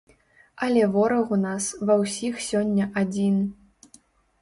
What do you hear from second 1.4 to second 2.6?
нас ва ўсіх